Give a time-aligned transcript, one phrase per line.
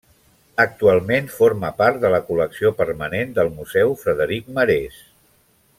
[0.61, 4.97] Actualment, forma part de la col·lecció permanent del Museu Frederic Marès.